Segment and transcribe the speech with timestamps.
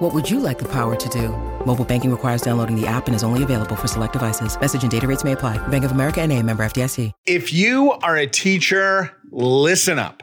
[0.00, 1.28] What would you like the power to do?
[1.66, 4.58] Mobile banking requires downloading the app and is only available for select devices.
[4.58, 5.58] Message and data rates may apply.
[5.68, 7.12] Bank of America and a member FDIC.
[7.26, 10.22] If you are a teacher, listen up.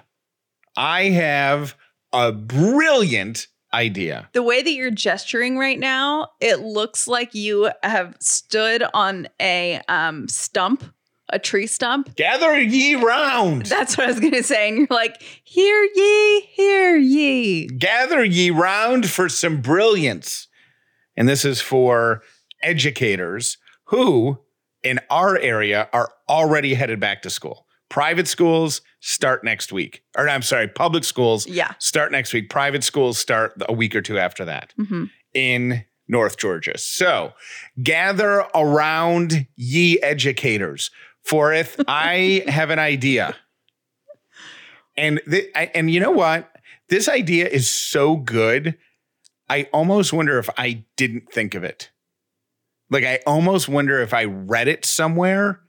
[0.75, 1.75] I have
[2.11, 4.27] a brilliant idea.
[4.33, 9.79] The way that you're gesturing right now, it looks like you have stood on a
[9.87, 10.85] um, stump,
[11.29, 12.15] a tree stump.
[12.15, 13.65] Gather ye round.
[13.65, 14.69] That's what I was going to say.
[14.69, 17.67] And you're like, hear ye, hear ye.
[17.67, 20.47] Gather ye round for some brilliance.
[21.15, 22.21] And this is for
[22.63, 24.39] educators who,
[24.83, 27.65] in our area, are already headed back to school.
[27.89, 30.03] Private schools start next week.
[30.17, 31.73] Or I'm sorry, public schools Yeah.
[31.79, 32.49] start next week.
[32.49, 36.77] Private schools start a week or two after that hmm in North Georgia.
[36.77, 37.33] So
[37.83, 40.89] gather around ye educators.
[41.27, 43.35] For if I have an idea.
[44.95, 46.49] And th- I, and you know what?
[46.87, 48.77] This idea is so good.
[49.49, 51.91] I almost wonder if I didn't think of it.
[52.89, 55.59] Like I almost wonder if I read it somewhere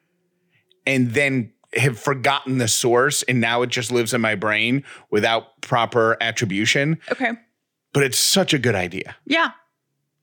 [0.87, 5.61] and then have forgotten the source and now it just lives in my brain without
[5.61, 7.01] proper attribution.
[7.11, 7.33] Okay.
[7.93, 9.17] But it's such a good idea.
[9.27, 9.51] Yeah.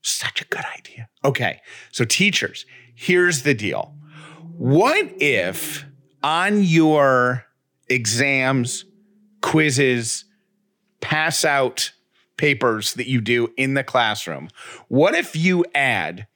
[0.00, 1.08] Such a good idea.
[1.24, 1.60] Okay.
[1.92, 2.64] So, teachers,
[2.94, 3.94] here's the deal.
[4.58, 5.84] What if
[6.22, 7.44] on your
[7.88, 8.86] exams,
[9.42, 10.24] quizzes,
[11.00, 11.92] pass out
[12.38, 14.48] papers that you do in the classroom,
[14.88, 16.26] what if you add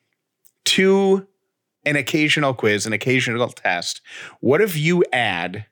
[0.66, 1.26] to
[1.86, 4.02] an occasional quiz, an occasional test,
[4.40, 5.64] what if you add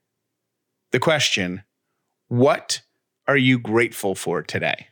[0.91, 1.63] the question,
[2.29, 2.81] What
[3.27, 4.89] are you grateful for today?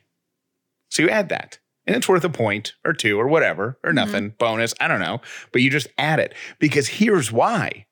[0.89, 1.57] So you add that.
[1.87, 5.21] And it's worth a point or two or whatever, or nothing, bonus, I don't know.
[5.53, 7.85] But you just add it because here's why.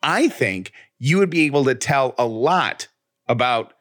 [0.00, 2.86] I think you would be able to tell a lot
[3.28, 3.74] about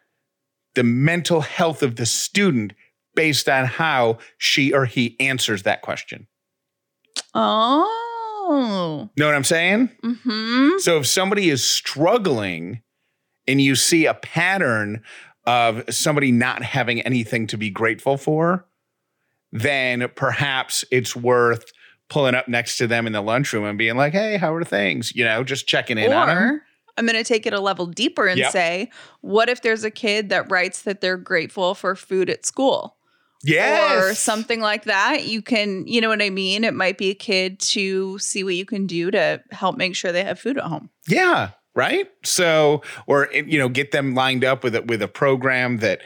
[0.74, 2.74] the mental health of the student
[3.14, 6.28] based on how she or he answers that question.
[7.36, 9.10] Oh.
[9.16, 9.90] Know what I'm saying?
[10.04, 10.80] Hmm.
[10.80, 12.82] So if somebody is struggling
[13.48, 15.04] and you see a pattern
[15.46, 18.66] of somebody not having anything to be grateful for,
[19.52, 21.72] then perhaps it's worth
[22.10, 25.16] pulling up next to them in the lunchroom and being like, "Hey, how are things?"
[25.16, 26.62] You know, just checking in on them.
[26.98, 28.52] I'm going to take it a level deeper and Yep.
[28.52, 28.90] say,
[29.22, 32.98] what if there's a kid that writes that they're grateful for food at school?
[33.44, 34.04] Yes.
[34.04, 35.26] Or something like that.
[35.26, 36.64] You can, you know what I mean?
[36.66, 40.12] It might be a kid to see what you can do to help make sure
[40.12, 40.90] they have food at home.
[41.08, 42.08] Yeah, right.
[42.24, 46.02] So, or you know, get them lined up with a, with a program that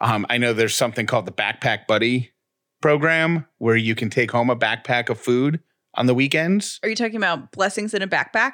[0.00, 2.32] um, I know there's something called the Backpack Buddy
[2.80, 5.60] program where you can take home a backpack of food
[5.94, 6.78] on the weekends.
[6.82, 8.52] Are you talking about blessings in a backpack?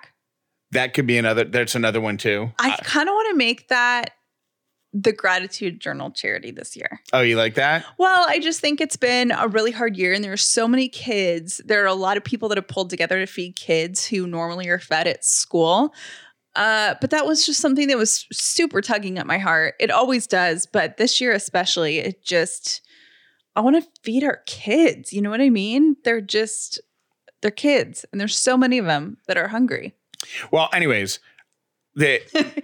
[0.72, 1.44] That could be another.
[1.44, 2.50] That's another one too.
[2.58, 4.12] I Uh, kind of want to make that
[4.92, 7.00] the gratitude journal charity this year.
[7.12, 7.84] oh, you like that?
[7.98, 10.88] Well, I just think it's been a really hard year and there are so many
[10.88, 11.60] kids.
[11.66, 14.68] There are a lot of people that have pulled together to feed kids who normally
[14.68, 15.92] are fed at school.
[16.54, 19.74] Uh, but that was just something that was super tugging at my heart.
[19.78, 22.80] It always does, but this year especially, it just
[23.56, 25.12] I want to feed our kids.
[25.12, 25.96] You know what I mean?
[26.04, 26.80] They're just
[27.42, 29.94] they're kids and there's so many of them that are hungry.
[30.50, 31.18] Well, anyways,
[31.94, 32.20] the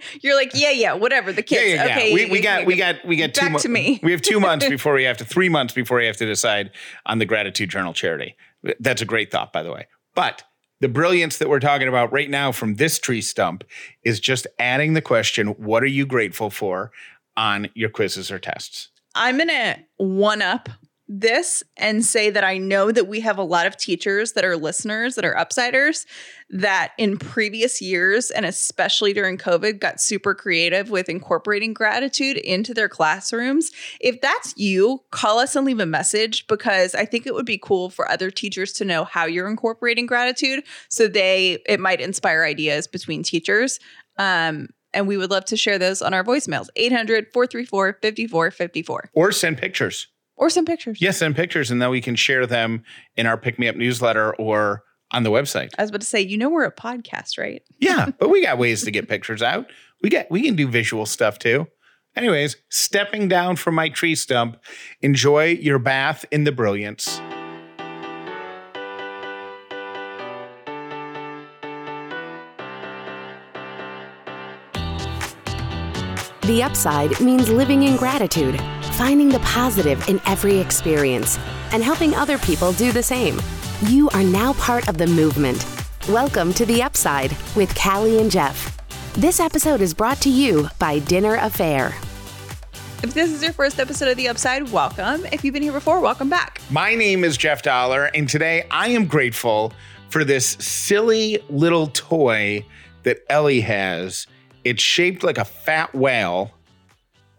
[0.21, 1.33] You're like, yeah, yeah, whatever.
[1.33, 1.61] The kids.
[1.63, 1.97] yeah, yeah, yeah.
[1.97, 3.99] Okay, we, we got we got we got two back mo- to me.
[4.03, 6.71] we have two months before we have to three months before we have to decide
[7.05, 8.35] on the gratitude journal charity.
[8.79, 9.87] That's a great thought, by the way.
[10.15, 10.43] But
[10.79, 13.63] the brilliance that we're talking about right now from this tree stump
[14.03, 16.91] is just adding the question, "What are you grateful for?"
[17.35, 18.89] on your quizzes or tests.
[19.15, 20.69] I'm going to one up
[21.07, 24.55] this and say that I know that we have a lot of teachers that are
[24.55, 26.05] listeners, that are upsiders,
[26.49, 32.73] that in previous years, and especially during COVID, got super creative with incorporating gratitude into
[32.73, 33.71] their classrooms.
[33.99, 37.59] If that's you, call us and leave a message because I think it would be
[37.59, 42.43] cool for other teachers to know how you're incorporating gratitude so they it might inspire
[42.43, 43.79] ideas between teachers.
[44.17, 49.31] Um, and we would love to share those on our voicemails 800 434 5454 Or
[49.31, 50.07] send pictures.
[50.35, 50.99] or send pictures.
[51.01, 52.83] Yes, send pictures, and then we can share them
[53.15, 55.69] in our Pick Me Up newsletter or on the website.
[55.77, 57.61] I was about to say, you know, we're a podcast, right?
[57.79, 59.67] Yeah, but we got ways to get pictures out.
[60.01, 61.67] We get we can do visual stuff too.
[62.15, 64.57] Anyways, stepping down from my tree stump,
[65.01, 67.19] enjoy your bath in the brilliance.
[76.45, 78.59] The upside means living in gratitude,
[78.97, 81.39] finding the positive in every experience,
[81.71, 83.39] and helping other people do the same.
[83.83, 85.65] You are now part of the movement.
[86.09, 88.77] Welcome to The Upside with Callie and Jeff.
[89.13, 91.93] This episode is brought to you by Dinner A'Fare.
[93.01, 95.25] If this is your first episode of The Upside, welcome.
[95.27, 96.59] If you've been here before, welcome back.
[96.69, 99.71] My name is Jeff Dauler, and today I am grateful
[100.09, 102.65] for this silly little toy
[103.03, 104.27] that Ellie has.
[104.63, 106.51] It's shaped like a fat whale.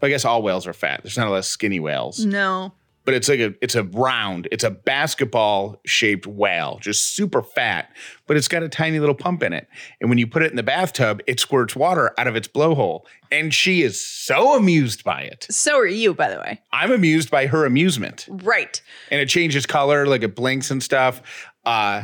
[0.01, 1.01] I guess all whales are fat.
[1.01, 2.73] There's not a lot of skinny whales, No.
[3.05, 7.89] but it's like a it's a round, it's a basketball shaped whale, just super fat,
[8.27, 9.67] but it's got a tiny little pump in it.
[9.99, 13.01] And when you put it in the bathtub, it squirts water out of its blowhole.
[13.31, 15.47] And she is so amused by it.
[15.49, 16.61] So are you, by the way.
[16.71, 18.27] I'm amused by her amusement.
[18.29, 18.79] Right.
[19.09, 21.21] And it changes color, like it blinks and stuff.
[21.65, 22.03] Uh,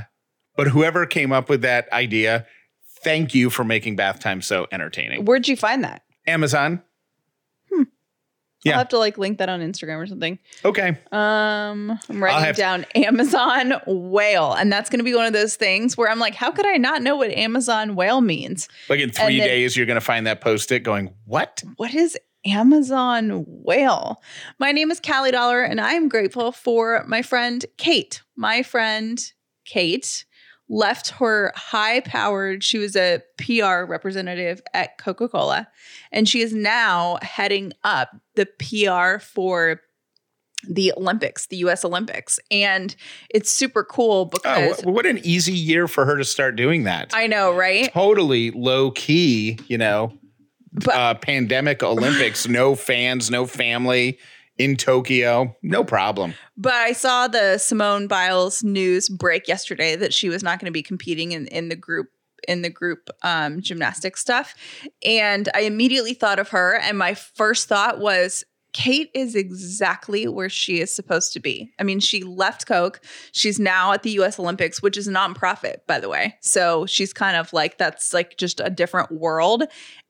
[0.56, 2.48] but whoever came up with that idea,
[3.03, 5.25] thank you for making bath time so entertaining.
[5.25, 6.03] Where'd you find that?
[6.27, 6.81] Amazon.
[8.63, 8.74] Yeah.
[8.74, 10.38] I'll have to like link that on Instagram or something.
[10.63, 10.89] Okay.
[11.12, 15.98] Um, I'm writing down Amazon whale, and that's going to be one of those things
[15.98, 18.69] where I'm like, how could I not know what Amazon whale means?
[18.88, 21.63] Like in three then- days, you're going to find that post it going, what?
[21.77, 24.21] What is Amazon whale?
[24.59, 28.21] My name is Callie Dauler, and I am grateful for my friend Kate.
[28.36, 29.19] My friend
[29.65, 30.25] Kate
[30.74, 35.68] left her high powered, she was a PR representative at Coca Cola,
[36.14, 39.82] and she is now heading up the PR for
[40.70, 42.40] the Olympics, the US Olympics.
[42.50, 42.96] And
[43.30, 46.84] it's super cool Oh, because wh- what an easy year for her to start doing
[46.84, 47.10] that.
[47.14, 47.92] I know, right?
[47.92, 50.14] totally low key, you know,
[50.72, 54.20] But- uh, pandemic Olympics, no fans, no family
[54.63, 56.34] in Tokyo, no problem.
[56.58, 60.72] But I saw the Simone Biles news break yesterday that she was not going to
[60.72, 62.08] be competing in, in the group
[62.48, 64.56] in the group um, gymnastics stuff,
[65.06, 66.75] and I immediately thought of her.
[66.75, 68.44] And my first thought was,
[68.74, 71.72] Kate is exactly where she is supposed to be.
[71.80, 73.02] I mean, she left Coke.
[73.34, 76.38] She's now at the US Olympics, which is a nonprofit, by the way.
[76.42, 79.63] So she's kind of like, that's like just a different world.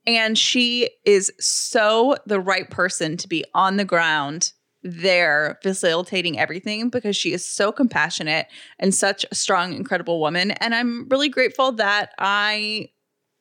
[0.05, 4.53] And she is so the right person to be on the ground
[4.83, 8.47] there facilitating everything because she is so compassionate
[8.79, 10.51] and such a strong, incredible woman.
[10.51, 12.89] And I'm really grateful that I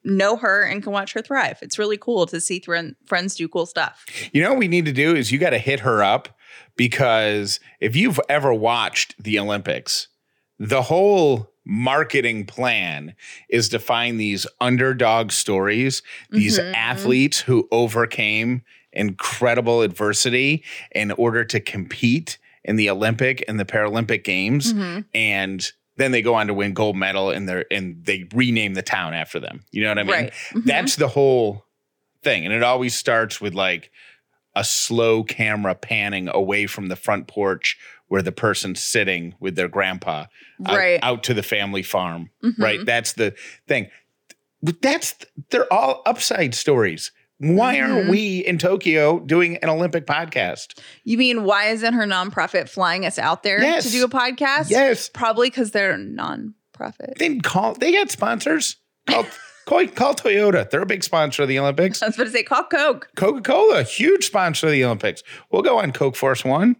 [0.05, 1.59] know her and can watch her thrive.
[1.63, 4.05] It's really cool to see thre- friends do cool stuff.
[4.33, 6.29] You know what we need to do is you got to hit her up
[6.77, 10.09] because if you've ever watched the Olympics,
[10.59, 13.15] the whole marketing plan
[13.49, 16.75] is to find these underdog stories, these Mhm.
[16.75, 18.63] athletes who overcame
[18.93, 25.05] incredible adversity in order to compete in the Olympic and the Paralympic games Mhm.
[25.15, 28.83] and then they go on to win gold medal and they and they rename the
[28.83, 29.61] town after them.
[29.71, 30.13] You know what I mean?
[30.13, 30.33] Right.
[30.53, 30.65] Mhm.
[30.65, 31.67] That's the whole
[32.23, 32.45] thing.
[32.47, 33.91] And it always starts with like
[34.57, 37.77] a slow camera panning away from the front porch
[38.11, 40.27] where the person's sitting with their grandpa
[40.67, 40.99] out, Right.
[41.03, 42.29] out to the family farm.
[42.45, 42.59] Mhm.
[42.59, 42.85] Right.
[42.85, 43.35] That's the
[43.67, 43.89] thing.
[44.63, 45.15] But That's
[45.51, 47.13] they're all upside stories.
[47.39, 48.11] Why aren't Mhm.
[48.11, 50.79] we in Tokyo doing an Olympic podcast?
[51.05, 53.85] You mean why isn't her nonprofit flying us out there Yes.
[53.87, 54.71] to do a podcast?
[54.71, 55.09] Yes.
[55.09, 57.17] Probably because they're nonprofit.
[57.19, 58.77] They call they got sponsors.
[59.09, 59.25] Call,
[59.67, 60.69] call, call Toyota.
[60.69, 62.03] They're a big sponsor of the Olympics.
[62.03, 63.09] I was about to say call Coke.
[63.17, 65.23] Coca Cola, huge sponsor of the Olympics.
[65.51, 66.77] We'll go on Coke Force One.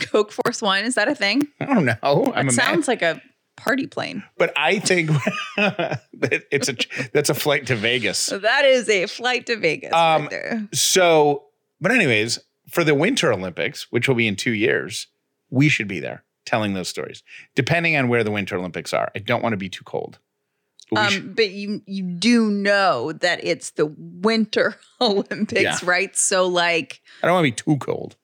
[0.00, 0.84] Coke Force One.
[0.84, 1.46] Is that a thing?
[1.60, 2.32] I don't know.
[2.34, 3.20] I'm It sounds like a
[3.56, 4.22] party plane.
[4.38, 5.10] but I think
[5.56, 6.00] that
[6.50, 6.76] it's a
[7.12, 8.18] that's a flight to Vegas.
[8.18, 10.68] So that is a flight to Vegas Um, right there.
[10.72, 11.44] So,
[11.80, 12.38] but anyways,
[12.70, 15.06] for the Winter Olympics, which will be in two years,
[15.50, 17.22] we should be there telling those stories.
[17.54, 20.18] Depending on where the Winter Olympics are, I don't want to be too cold.
[20.90, 25.78] But Um, should- but you you do know that it's the Winter Olympics, Yeah.
[25.84, 26.14] right?
[26.16, 28.16] So like I don't want to be too cold.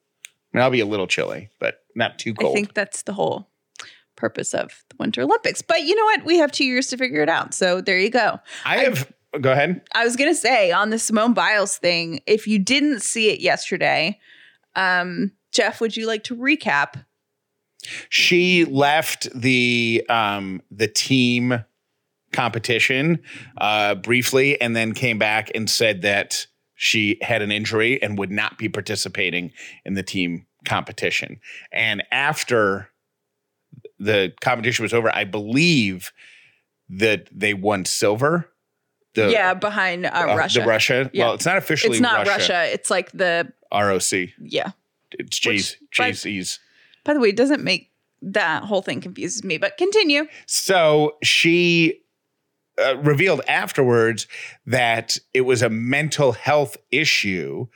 [0.60, 2.52] I I'll be a little chilly, but not too cold.
[2.52, 3.48] I think that's the whole
[4.16, 5.62] purpose of the Winter Olympics.
[5.62, 6.24] But you know what?
[6.24, 7.54] We have two years to figure it out.
[7.54, 8.40] So there you go.
[8.64, 9.10] I have.
[9.40, 9.82] Go ahead.
[9.92, 14.18] I was gonna say on the Simone Biles thing, if you didn't see it yesterday,
[14.74, 17.04] um, Jeff, would you like to recap?
[18.08, 21.64] She left the um, the team
[22.32, 23.20] competition
[23.58, 28.30] uh, briefly, and then came back and said that she had an injury and would
[28.30, 29.52] not be participating
[29.84, 31.40] in the team competition.
[31.72, 32.90] And after
[33.98, 36.12] the competition was over, I believe
[36.88, 38.50] that they won silver.
[39.14, 40.60] The, yeah, behind uh, uh, Russia.
[40.60, 41.10] The Russia.
[41.12, 41.26] Yeah.
[41.26, 42.52] Well, it's not officially it's not Russia.
[42.52, 42.72] Russia.
[42.72, 44.30] It's like the ROC.
[44.40, 44.70] yeah.
[45.12, 46.60] It's Jay's but- Jay-Z's.
[47.04, 49.58] By the way, it doesn't make that whole thing confuses me.
[49.58, 50.26] But continue.
[50.46, 52.02] So she
[52.78, 54.26] uh, revealed afterwards
[54.66, 57.66] that it was a mental health issue.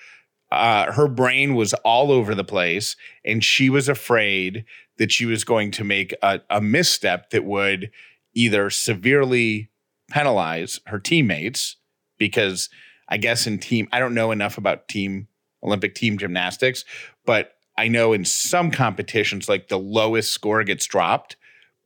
[0.52, 4.64] Uh, her brain was all over the place, and she was afraid
[4.98, 7.90] that she was going to make a, a misstep that would
[8.34, 9.70] either severely
[10.10, 11.76] penalize her teammates
[12.18, 12.68] because
[13.08, 15.28] I guess in team, I don't know enough about team
[15.62, 16.84] Olympic team gymnastics,
[17.24, 21.36] but I know in some competitions, like the lowest score gets dropped,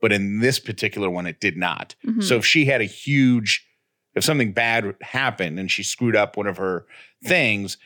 [0.01, 1.95] but in this particular one, it did not.
[2.05, 2.23] Mhm.
[2.23, 3.65] So if she had a huge,
[4.13, 6.85] if something bad happened and she screwed up one of her
[7.23, 7.77] things,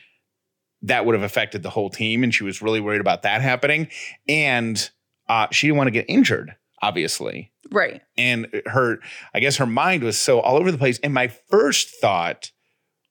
[0.82, 2.22] that would have affected the whole team.
[2.24, 3.88] And she was really worried about that happening.
[4.28, 4.90] And
[5.28, 8.02] uh, she didn't want to get injured, obviously Right.
[8.18, 8.98] and her
[9.32, 12.50] i guess her mind was so all over the place and my first thought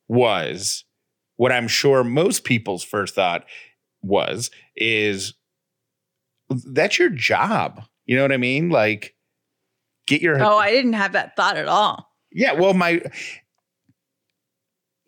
[0.06, 0.84] was
[1.36, 3.44] what i'm sure most people's first thought
[4.02, 5.34] was is
[6.66, 9.14] that's your job you know what i mean like
[10.06, 12.08] get your Oh, I didn't have that thought at all.
[12.30, 13.00] yeah well my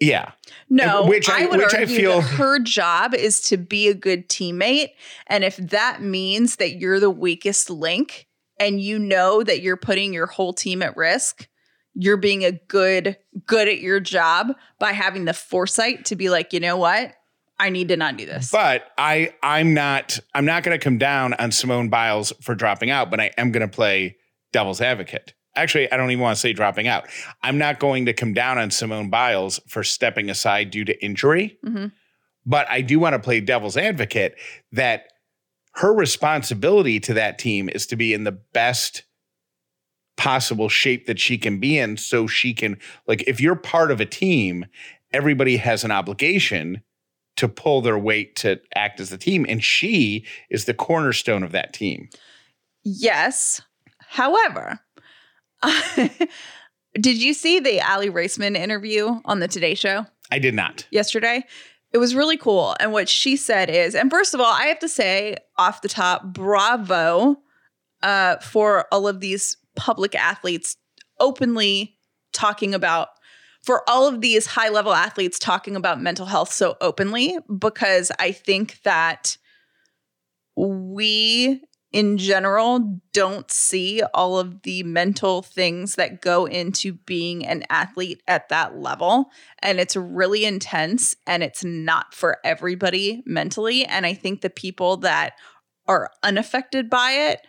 [0.00, 0.32] yeah.
[0.68, 3.88] No, Which I- I, would which I argue feel- that her job is to be
[3.88, 4.90] a good teammate,
[5.26, 8.26] and if that means that you're the weakest link,
[8.60, 11.48] and you know that you're putting your whole team at risk,
[11.94, 16.52] you're being a good good at your job by having the foresight to be like,
[16.52, 17.14] you know what,
[17.58, 18.50] I need to not do this.
[18.50, 22.90] but i i'm not i'm not going to come down on simone biles for dropping
[22.90, 24.16] out but i am going to play
[24.52, 27.08] devil's advocate actually i don't even want to say dropping out
[27.42, 31.58] i'm not going to come down on simone biles for stepping aside due to injury
[31.64, 31.92] Mhm.
[32.46, 34.34] but i do want to play devil's advocate
[34.73, 35.04] that
[35.76, 39.04] her responsibility to that team is to be in the best
[40.16, 44.00] possible shape that she can be in so she can like if you're part of
[44.00, 44.64] a team
[45.12, 46.80] everybody has an obligation
[47.37, 51.50] to pull their weight to act as the team and she is the cornerstone of
[51.52, 52.08] that team
[52.87, 53.62] Yes.
[54.00, 54.78] However,
[57.00, 60.06] did you see the Aly Raisman interview on the Today Show?
[60.30, 61.44] i did not yesterday.
[61.92, 62.75] It was really cool.
[62.80, 65.88] And what she said is, and first of all, I have to say off the
[65.88, 67.37] top, bravo
[68.02, 70.76] uh, for all of these public athletes
[71.21, 71.97] openly
[72.33, 73.11] talking about,
[73.62, 78.33] for all of these high level athletes talking about mental health so openly, because I
[78.33, 79.37] think that
[80.56, 81.62] we
[81.94, 88.20] in general don't see all of the mental things that go into being an athlete
[88.26, 89.30] at that level.
[89.60, 93.84] And it's really intense and it's not for everybody mentally.
[93.84, 95.34] And i think the people that
[95.86, 97.46] are unaffected by it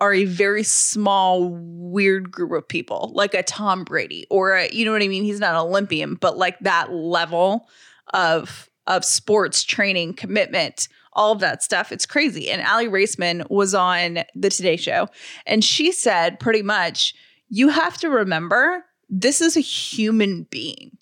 [0.00, 4.84] are a very small weird group of people like a tom brady or a, you
[4.84, 5.22] know what i mean?
[5.22, 7.68] He's not an olympian but like that level
[8.12, 11.90] of of sports training commitment all of that stuff.
[11.90, 12.48] It's crazy.
[12.48, 15.08] And Aly Raisman was on the today show
[15.46, 17.14] and she said pretty much
[17.48, 20.92] you have to remember this is a human being.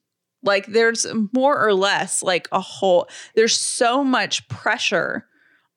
[0.42, 5.26] Like there's more or less like a whole there's so much pressure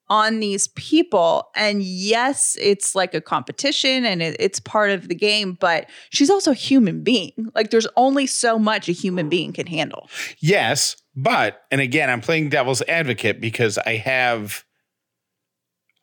[0.10, 1.50] on these people.
[1.56, 6.30] And yes it's like a competition and it, it's part of the game but she's
[6.30, 7.50] also a human being.
[7.56, 10.10] Like there's only so much a human being can handle.
[10.40, 14.64] Yes but and again i'm playing devil's advocate because i have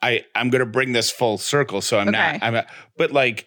[0.03, 2.33] i i'm going to bring this full circle so i'm Okay.
[2.33, 2.67] not i'm a,
[2.97, 3.47] but like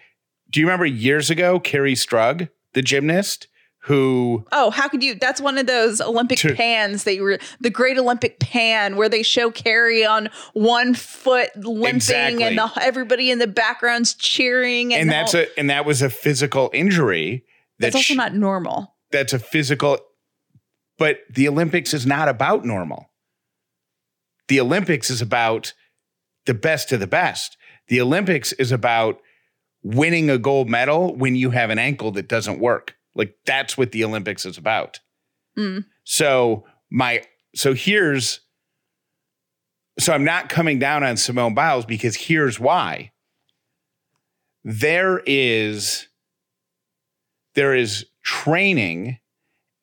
[0.50, 3.48] do you remember years ago Kerri Strug the gymnast
[3.82, 5.16] who Oh, how could you?
[5.16, 9.08] That's one of those Olympic To- pans that you were the Great Olympic Pan, where
[9.08, 12.44] they show Kerri on one foot limping, Exactly.
[12.44, 16.02] and the, everybody in the background's cheering, and, and that's whole- a and that was
[16.02, 17.46] a physical injury
[17.80, 18.94] that's also she- not normal.
[19.12, 20.00] that's a physical
[20.98, 23.10] but the olympics is not about normal.
[24.48, 25.74] The olympics is about
[26.46, 27.58] the best of the best.
[27.88, 29.20] The olympics is about
[29.84, 32.96] winning a gold medal when you have an ankle that doesn't work.
[33.16, 35.00] Like that's what the olympics is about.
[35.58, 35.86] Mm.
[36.04, 37.24] so my
[37.56, 38.42] so here's
[39.98, 43.12] so i'm not coming down on simone biles because here's why.
[44.63, 46.08] There is
[47.56, 49.18] there is training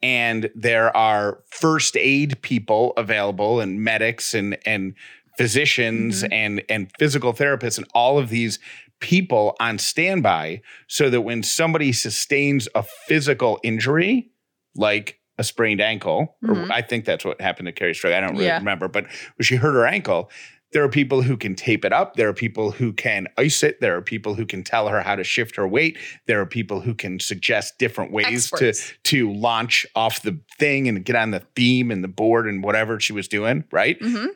[0.05, 4.95] and there are first aid people available and medics and and
[5.39, 6.29] physicians Mhm.
[6.33, 8.59] and and physical therapists and all of these
[9.01, 14.29] people on standby so that when somebody sustains a physical injury
[14.77, 16.69] like a sprained ankle Mhm.
[16.69, 18.59] or I think that's what happened to Kerri Strug I don't really Yeah.
[18.59, 19.05] remember but
[19.37, 20.31] when she hurt her ankle
[20.75, 22.17] there are people who can tape it up.
[22.17, 23.81] There are people who can ice it.
[23.81, 25.97] There are people who can tell her how to shift her weight.
[26.27, 28.93] There are people who can suggest different ways Experts.
[29.05, 32.63] to to launch off the thing and get on the beam and the board and
[32.63, 33.99] whatever she was doing, right?
[34.01, 34.27] Mm-hmm.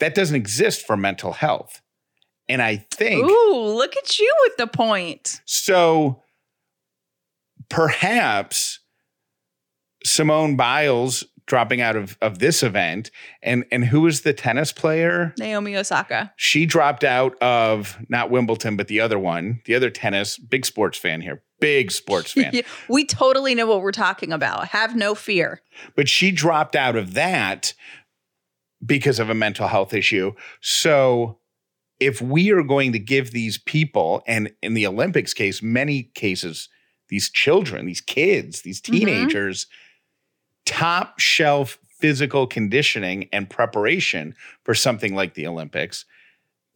[0.00, 1.80] That doesn't exist for mental health.
[2.46, 5.40] And I think Ooh, look at you with the point.
[5.46, 6.22] so
[7.70, 8.80] perhaps
[10.04, 13.10] Simone Biles dropping out of, of this event
[13.42, 15.34] and and who was the tennis player?
[15.38, 16.32] Naomi Osaka.
[16.36, 20.96] She dropped out of not Wimbledon, but the other one, the other tennis, big sports
[20.96, 21.42] fan here.
[21.60, 22.52] Big sports fan.
[22.88, 24.68] We totally know what we're talking about.
[24.68, 25.60] Have no fear.
[25.96, 27.74] But she dropped out of that
[28.84, 30.34] because of a mental health issue.
[30.60, 31.38] So
[31.98, 36.68] if we are going to give these people, and in the Olympics case, many cases,
[37.08, 38.94] these children, these kids, these Mm-hmm.
[40.68, 44.34] Top shelf physical conditioning and preparation
[44.64, 46.04] for something like the Olympics,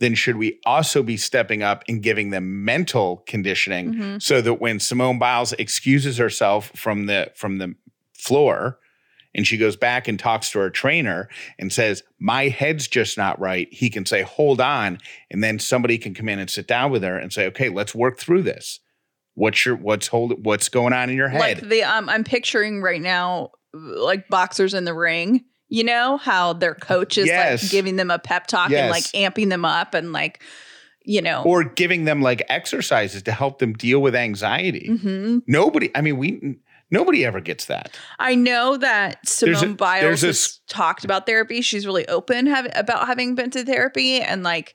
[0.01, 4.23] then should we also be stepping up and giving them mental conditioning Mhm.
[4.23, 7.75] so that when Simone Biles excuses herself from the from the
[8.15, 8.79] floor
[9.35, 13.39] and she goes back and talks to her trainer and says, My head's just not
[13.41, 14.99] right, he can say, Hold on.
[15.31, 17.95] And then somebody can come in and sit down with her and say, Okay, let's
[17.95, 18.81] work through this.
[19.35, 21.41] What's your what's hold what's going on in your head?
[21.41, 25.45] Like the um, I'm picturing right now, like boxers in the ring.
[25.69, 27.63] You know how their coach is Yes.
[27.63, 30.43] like giving them a pep talk and like amping them up and like,
[31.05, 31.43] you know.
[31.45, 34.89] or giving them like exercises to help them deal with anxiety.
[34.91, 35.43] Mhm.
[35.47, 36.57] Nobody, I mean, we
[36.91, 37.99] nobody ever gets that.
[38.19, 41.63] I know that Simone There's a- Biles there's a has s- talked about therapy.
[41.63, 44.75] She's really open have, about having been to therapy, and like,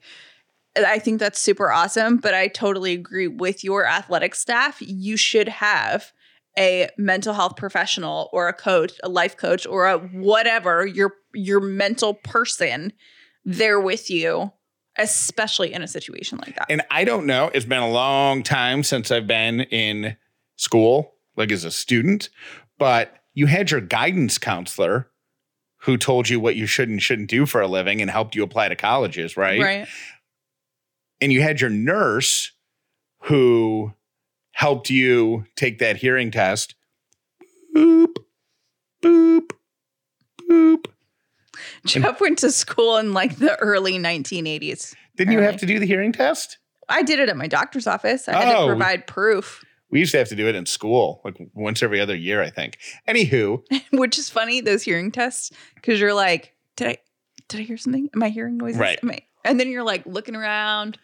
[0.75, 2.17] I think that's super awesome.
[2.17, 4.77] But I totally agree with your athletic staff.
[4.81, 6.11] You should have
[6.57, 11.59] a mental health professional or a coach, a life coach, or a whatever your your
[11.59, 12.91] mental person
[13.45, 14.51] there with you,
[14.97, 16.67] especially in a situation like that.
[16.69, 20.17] And I don't know, it's been a long time since I've been in
[20.55, 22.29] school, like as a student,
[22.77, 25.09] but you had your guidance counselor
[25.81, 28.43] who told you what you should and shouldn't do for a living and helped you
[28.43, 29.61] apply to colleges, right?
[29.61, 29.87] right.
[31.21, 32.51] And you had your nurse
[33.21, 33.93] who
[34.57, 36.73] helped you take that hearing test.
[37.75, 38.15] Boop,
[39.03, 39.51] boop,
[40.49, 40.85] boop.
[41.85, 44.95] Jeff went to school in like the early 1980s.
[45.15, 46.57] Didn't you have to do the hearing test?
[46.89, 48.27] I did it at my doctor's office.
[48.27, 48.61] I had Oh.
[48.63, 52.01] to provide proof, We used to have to do it in school, like once every
[52.01, 52.79] other year, I think.
[53.07, 53.61] Anywho,
[53.93, 54.59] which is funny.
[54.59, 56.97] Those hearing tests, because you're like, did I,
[57.47, 58.09] did I hear something?
[58.15, 58.79] Am I hearing noises?
[58.79, 58.97] Right.
[59.03, 59.19] Am I?
[59.45, 60.97] And then you're like looking around.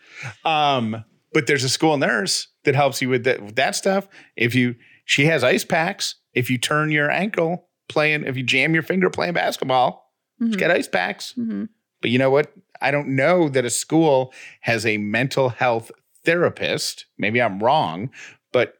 [0.43, 4.07] um, but there's a school nurse that helps you with that, with that stuff.
[4.35, 6.15] If you, she has ice packs.
[6.33, 10.57] If you turn your ankle playing, if you jam your finger playing basketball, Mhm.
[10.57, 11.33] get ice packs.
[11.37, 11.69] Mhm.
[12.01, 12.51] But you know what?
[12.81, 15.91] I don't know that a school has a mental health
[16.25, 17.05] therapist.
[17.17, 18.09] Maybe I'm wrong,
[18.51, 18.75] but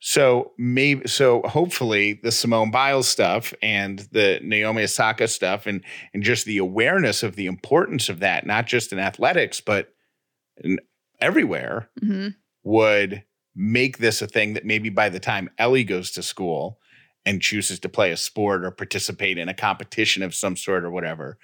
[0.00, 5.82] so maybe so hopefully the Simone Biles stuff and the Naomi Osaka stuff and
[6.14, 9.92] and just the awareness of the importance of that, not just in athletics, but
[10.62, 10.78] in
[11.20, 12.34] everywhere, Mhm.
[12.68, 13.24] Would
[13.56, 16.78] make this a thing that maybe by the time Ellie goes to school
[17.24, 20.90] and chooses to play a sport or participate in a competition of some sort or
[20.90, 21.38] whatever,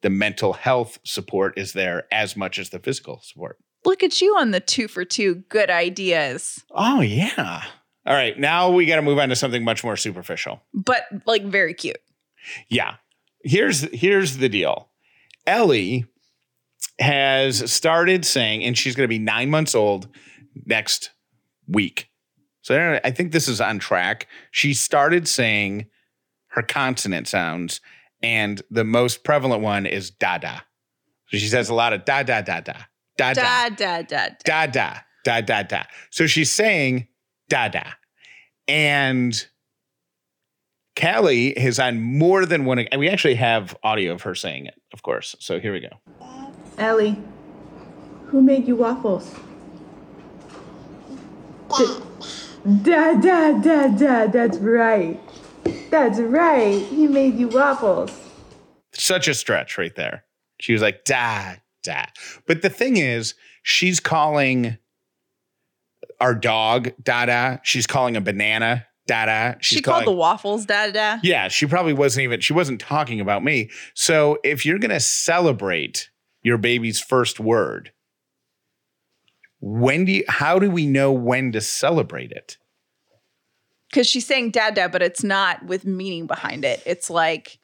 [0.00, 3.58] the mental health support is there as much as the physical support.
[3.84, 7.62] Look at you on the two for two good ideas, Oh, yeah.
[8.06, 8.36] All right.
[8.38, 10.62] Now we got to move on to something much more superficial.
[10.72, 11.98] but like very cute.
[12.68, 12.96] Yeah.
[13.44, 14.88] Here's here's the deal.
[15.46, 16.06] Ellie
[16.98, 20.08] has started saying, and she's going to be nine months old
[20.66, 21.10] next
[21.68, 22.08] week.
[22.62, 24.28] So I don't know, I think this is on track.
[24.50, 25.86] She started saying
[26.48, 27.80] her consonant sounds,
[28.22, 30.60] and the most prevalent one is da da.
[31.28, 32.74] So she says a lot of da da da da
[33.16, 34.02] da da Da da da.
[34.02, 34.34] da.
[34.44, 35.82] da da da da da.
[36.10, 37.08] So she's saying
[37.48, 37.82] da da,
[38.68, 39.46] and
[40.94, 42.78] Callie is on more than one.
[42.80, 45.34] And we actually have audio of her saying it, of course.
[45.40, 45.88] So here we go.
[46.78, 47.16] Ellie,
[48.26, 49.34] who made you waffles?
[52.82, 54.26] Da da da da.
[54.26, 55.20] That's right.
[55.90, 56.84] That's right.
[56.84, 58.16] He made you waffles.
[58.92, 60.24] Such a stretch right there.
[60.60, 62.04] She was like da da.
[62.46, 64.78] But the thing is, she's calling
[66.20, 67.58] our dog da da.
[67.62, 69.54] She's calling a banana da da.
[69.60, 71.18] She's She calling called the waffles da da.
[71.22, 73.70] Yeah, she probably wasn't even she wasn't talking about me.
[73.94, 76.10] So if you're going to celebrate
[76.42, 77.92] your baby's first word,
[79.64, 82.58] when do you how do we know when to celebrate it?
[83.90, 87.58] because she's saying dad dad but it's not with meaning behind it it's like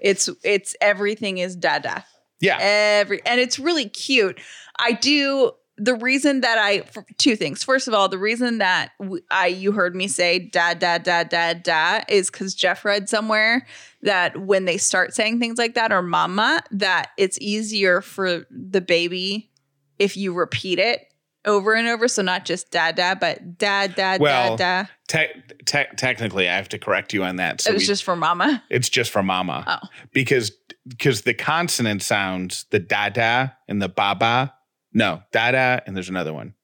[0.00, 2.04] it's it's everything is dada
[2.40, 2.58] Yeah.
[2.60, 4.38] every and it's really cute
[4.78, 6.82] i do the reason that i
[7.16, 8.90] two things first of all the reason that
[9.30, 13.66] i you heard me say da da da da da is because jeff read somewhere
[14.02, 18.82] that when they start saying things like that or mama that it's easier for the
[18.82, 19.50] baby
[19.98, 21.06] if you repeat it
[21.44, 22.08] over and over.
[22.08, 25.32] So not just dad, dad, but dad, dad, Well, dad, dad.
[25.34, 27.60] Te- te- technically, I have to correct you on that.
[27.60, 28.62] So it was we- just for mama.
[28.70, 29.64] it's just for mama.
[29.66, 29.88] Oh.
[30.12, 30.52] Because
[30.86, 34.54] because the consonant sounds, the dada and the baba.
[34.92, 36.54] No, dada, and there's another one.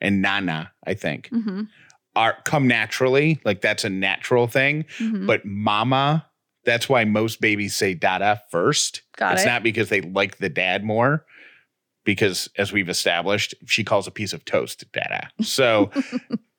[0.00, 1.62] And nana, I think, Mm-hmm.
[2.14, 3.40] are come naturally.
[3.44, 4.84] Like that's a natural thing.
[4.98, 5.26] Mm-hmm.
[5.26, 6.26] But mama,
[6.64, 9.02] that's why most babies say dada first.
[9.16, 9.46] Got it's it.
[9.46, 11.24] not because they like the dad more,
[12.06, 15.28] because as we've established, she calls a piece of toast dada.
[15.42, 15.90] So,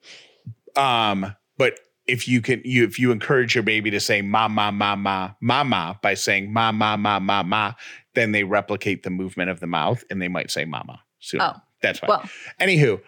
[0.75, 4.69] um, but if you can, you if you encourage your baby to say ma ma
[4.69, 7.73] ma ma mama by saying ma ma ma ma ma,
[8.13, 11.01] then they replicate the movement of the mouth and they might say mama.
[11.19, 12.10] So Oh, that's why.
[12.10, 12.29] well,
[12.62, 13.01] Anywho,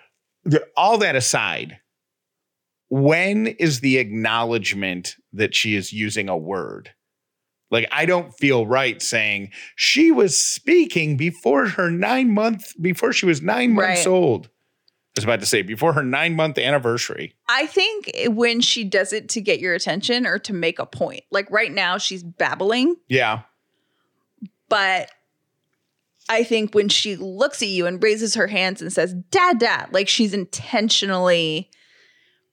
[0.45, 1.79] the, all that aside,
[2.89, 6.91] when is the acknowledgement that she is using a word?
[7.71, 13.25] Like, I don't feel right saying she was speaking before her nine month, before she
[13.25, 14.07] was nine months Right.
[14.07, 14.47] old.
[14.47, 17.35] I was about to say before her nine month anniversary.
[17.47, 21.23] I think when she does it to get your attention or to make a point,
[21.31, 23.41] like right now she's babbling, Yeah.
[24.69, 25.11] but
[26.29, 29.87] I think when she looks at you and raises her hands and says, Dad, Dad,
[29.91, 31.69] like she's intentionally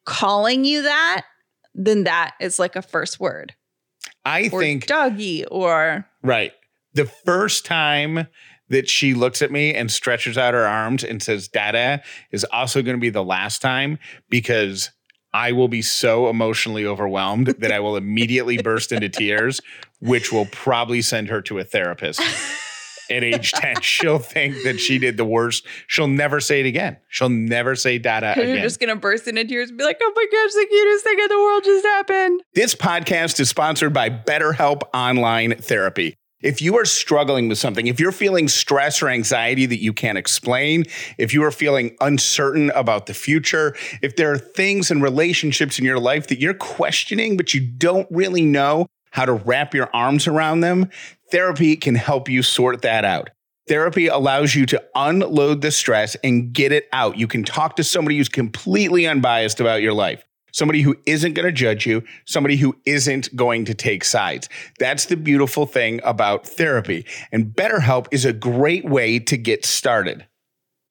[0.05, 1.25] calling you that,
[1.75, 3.55] then that is like a first word.
[4.27, 6.53] I Or think doggy or Right.
[6.95, 8.27] The first time
[8.69, 12.83] that she looks at me and stretches out her arms and says dada is also
[12.83, 14.91] going to be the last time because
[15.33, 19.61] I will be so emotionally overwhelmed that I will immediately burst into tears,
[20.01, 22.21] which will probably send her to a therapist.
[23.11, 25.67] At age 10, she'll think that she did the worst.
[25.87, 26.97] She'll never say it again.
[27.09, 30.27] She'll never say dada you're just gonna burst into tears and be like, oh my
[30.31, 32.43] gosh, the cutest thing in the world just happened.
[32.55, 36.17] This podcast is sponsored by BetterHelp Online Therapy.
[36.43, 40.19] If you are struggling with something, if you're feeling stress or anxiety that you can't
[40.19, 40.85] explain,
[41.17, 45.85] if you are feeling uncertain about the future, if there are things and relationships in
[45.85, 50.27] your life that you're questioning, but you don't really know how to wrap your arms
[50.27, 50.91] around them,
[51.31, 53.31] therapy can help you sort that out.
[53.69, 57.19] Therapy allows you to unload the stress and get it out.
[57.19, 60.25] You can talk to somebody who's completely unbiased about your life
[60.57, 64.49] somebody who isn't going to judge you, somebody who isn't going to take sides.
[64.79, 67.05] That's the beautiful thing about therapy.
[67.31, 70.27] And BetterHelp is a great way to get started.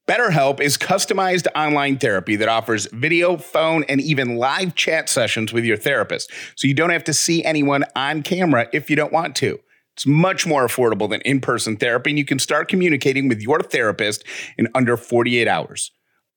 [0.07, 5.65] BetterHelp is customized online therapy that offers video, phone, and even live chat sessions with
[5.65, 6.31] your therapist.
[6.55, 9.59] So you don't have to see anyone on camera if you don't want to.
[9.95, 13.61] It's much more affordable than in person therapy, and you can start communicating with your
[13.61, 14.25] therapist
[14.57, 15.91] in under 48 hours.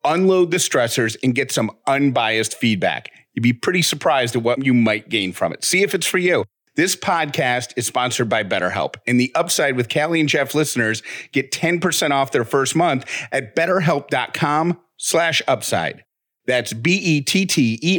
[0.05, 3.11] Unload the stressors and get some unbiased feedback.
[3.35, 5.65] You'd be pretty surprised at what you might gain from it.
[5.65, 6.45] See if it's for you.
[6.77, 11.51] This podcast is sponsored by BetterHelp, and the upside with Callie and Jeff listeners get
[11.51, 16.05] 10% off their first month at betterhelp.com slash upside.
[16.47, 17.99] That's E B-E-T-T-E-R-H-E-L-P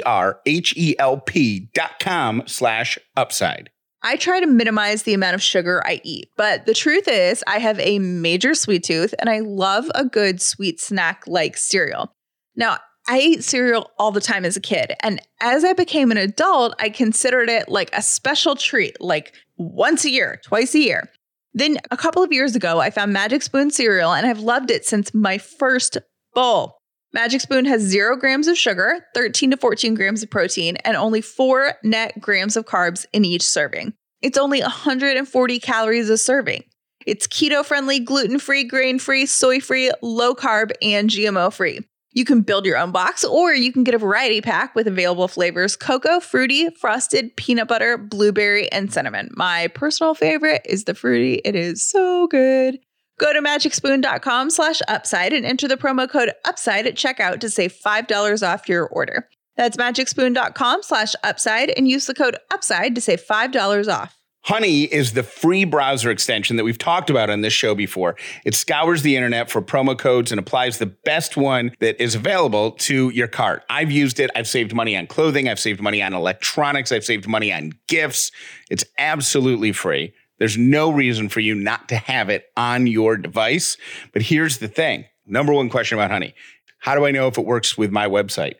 [1.73, 3.69] dot com slash upside.
[4.01, 7.59] I try to minimize the amount of sugar I eat, but the truth is, I
[7.59, 12.13] have a major sweet tooth and I love a good sweet snack like cereal.
[12.55, 16.17] Now, I ate cereal all the time as a kid, and as I became an
[16.17, 21.09] adult, I considered it like a special treat, like once a year, twice a year.
[21.53, 24.85] Then a couple of years ago, I found Magic Spoon cereal and I've loved it
[24.85, 25.97] since my first
[26.33, 26.78] bowl.
[27.11, 31.21] Magic Spoon has zero grams of sugar, 13 to 14 grams of protein, and only
[31.21, 33.93] four net grams of carbs in each serving.
[34.21, 36.63] It's only 140 calories a serving.
[37.07, 41.79] It's keto friendly, gluten free, grain free, soy free, low carb, and GMO free.
[42.11, 45.27] You can build your own box or you can get a variety pack with available
[45.27, 49.29] flavors cocoa, fruity, frosted, peanut butter, blueberry, and cinnamon.
[49.35, 51.41] My personal favorite is the fruity.
[51.45, 52.77] It is so good.
[53.19, 57.73] Go to magicspoon.com slash upside and enter the promo code upside at checkout to save
[57.73, 59.27] $5 off your order.
[59.57, 64.15] That's magicspoon.com slash upside and use the code upside to save $5 off.
[64.43, 68.15] Honey is the free browser extension that we've talked about on this show before.
[68.45, 72.71] It scours the internet for promo codes and applies the best one that is available
[72.71, 73.65] to your cart.
[73.69, 74.31] I've used it.
[74.37, 75.49] I've saved money on clothing.
[75.49, 76.93] I've saved money on electronics.
[76.93, 78.31] I've saved money on gifts.
[78.69, 80.13] It's absolutely free.
[80.39, 83.77] There's no reason for you not to have it on your device.
[84.13, 86.33] But here's the thing number one question about Honey
[86.79, 88.55] How do I know if it works with my website?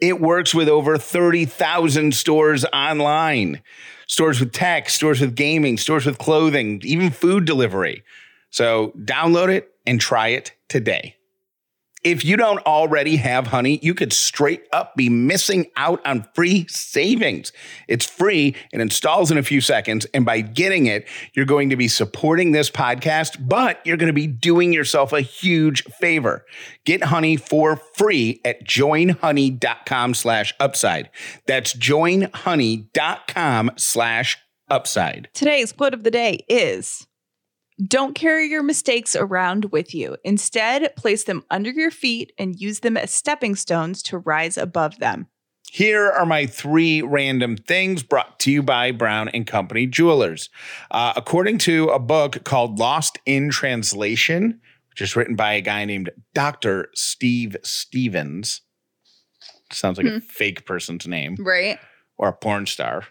[0.00, 3.62] It works with over 30,000 stores online.
[4.06, 8.02] Stores with tech, stores with gaming, stores with clothing, even food delivery.
[8.50, 11.16] So download it and try it today.
[12.04, 16.66] If you don't already have honey, you could straight up be missing out on free
[16.68, 17.50] savings.
[17.88, 21.76] It's free, it installs in a few seconds, and by getting it, you're going to
[21.76, 26.44] be supporting this podcast, but you're going to be doing yourself a huge favor.
[26.84, 31.08] Get honey for free at joinhoney.com slash upside.
[31.46, 34.38] That's joinhoney.com slash
[34.70, 35.28] upside.
[35.32, 37.06] Today's quote of the day is
[37.84, 40.16] Don't carry your mistakes around with you.
[40.24, 44.98] Instead, place them under your feet and use them as stepping stones to rise above
[44.98, 45.26] them.
[45.72, 50.50] Here are my three random things brought to you by Brown and Company Jewelers.
[50.92, 54.60] Uh, according to a book called Lost in Translation,
[54.90, 56.90] which is written by a guy named Dr.
[56.94, 58.60] Steve Stevens.
[59.72, 61.80] Sounds like a fake person's name Right?
[62.18, 63.08] or a porn star.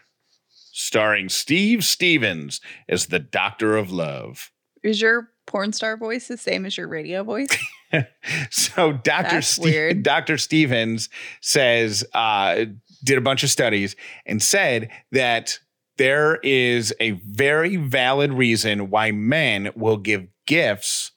[0.72, 4.50] Starring Steve Stevens as the Doctor of Love.
[4.84, 7.48] Is your porn star voice the same as your radio voice?
[8.50, 9.40] So Dr.
[9.40, 10.36] Ste- Dr.
[10.36, 11.08] Stevens
[11.40, 12.64] says uh,
[13.04, 13.94] did a bunch of studies
[14.26, 15.60] and said that
[15.96, 21.12] there is a very valid reason why men will give gifts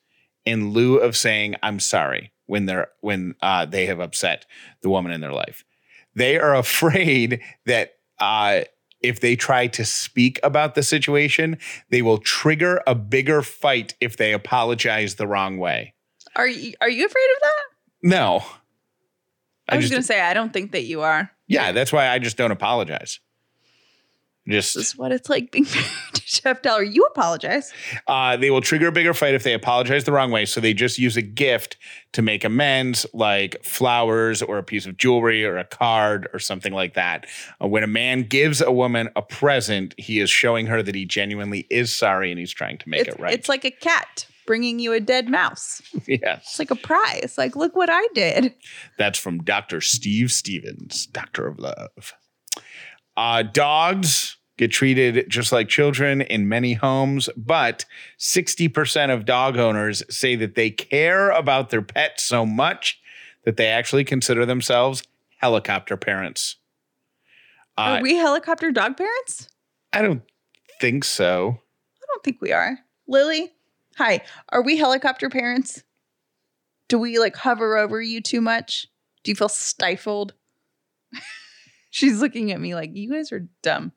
[0.46, 4.46] in lieu of saying I'm sorry when they're when uh, they have upset
[4.82, 5.64] the woman in their life.
[6.14, 8.62] They are afraid that uh,
[9.02, 11.58] if they try to speak about the situation,
[11.90, 15.94] they will trigger a bigger fight if they apologize the wrong way.
[16.36, 17.64] Are you are you afraid of that?
[18.04, 18.44] No.
[19.70, 21.30] I, was gonna say I don't think that you are.
[21.48, 23.20] yeah, that's why I just don't apologize.
[24.48, 26.84] Just This is what it's like being married to Jeff Teller.
[26.84, 27.74] You apologize.
[28.08, 30.46] uh, they will trigger a bigger fight if they apologize the wrong way.
[30.46, 31.76] So they just use a gift
[32.14, 36.74] to make amends, like flowers or a piece of jewelry or a card or something
[36.74, 37.26] like that.
[37.62, 41.06] Uh, when a man gives a woman a present, he is showing her that he
[41.06, 43.34] genuinely is sorry and he's trying to make It's, it right.
[43.34, 45.82] it's like a cat bringing you a dead mouse.
[46.08, 47.36] yes, It's like a prize.
[47.38, 48.54] Like, look what I did.
[48.98, 49.82] that's from Dr.
[49.82, 52.14] Steve Stevens, Doctor of Love.
[53.18, 57.86] Uh, dogs get treated just like children in many homes, but
[58.18, 63.00] 60% of dog owners say that they care about their pet so much
[63.46, 65.04] that they actually consider themselves
[65.38, 66.58] helicopter parents.
[67.78, 69.48] Uh, Are we helicopter dog parents?
[69.94, 70.24] I don't
[70.82, 71.60] think so.
[71.96, 72.80] I don't think we are.
[73.08, 73.54] Lily,
[73.96, 74.22] hi.
[74.50, 75.84] Are we helicopter parents?
[76.88, 78.88] Do we like hover over you too much?
[79.24, 80.34] Do you feel stifled?
[81.90, 83.92] She's looking at me like, you guys are dumb.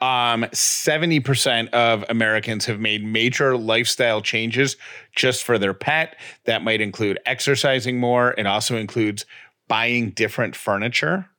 [0.00, 4.76] Um, 70% of Americans have made major lifestyle changes
[5.14, 6.16] just for their pet.
[6.44, 8.34] That might include exercising more.
[8.36, 9.24] It also includes
[9.68, 11.30] buying different furniture.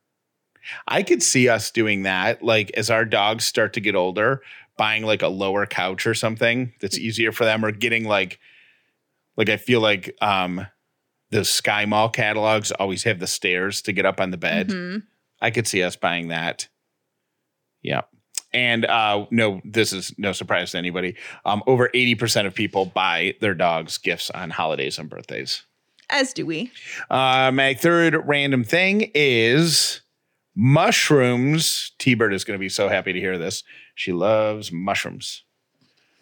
[0.88, 4.42] I could see us doing that, like as our dogs start to get older,
[4.76, 8.38] buying like a lower couch or something that's easier for them, or getting like,
[9.36, 10.66] like I feel like um,
[11.30, 14.68] the Sky Mall catalogs always have the stairs to get up on the bed.
[14.68, 15.02] Mhm.
[15.40, 16.68] I could see us buying that.
[17.82, 18.02] Yeah.
[18.52, 21.16] And uh, no, this is no surprise to anybody.
[21.44, 25.62] Um, over 80% of people buy their dogs gifts on holidays and birthdays.
[26.10, 26.72] As do we.
[27.10, 30.00] Uh, my third random thing is
[30.56, 31.92] mushrooms.
[31.98, 33.62] T Bird is going to be so happy to hear this.
[33.94, 35.44] She loves mushrooms.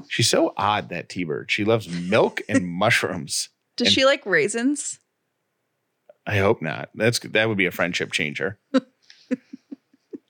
[0.09, 1.51] She's so odd, that T Bird.
[1.51, 3.51] She loves milk and mushrooms.
[3.77, 4.99] Does And- she like raisins?
[6.27, 6.89] I hope not.
[6.97, 8.59] That's that would be a friendship changer.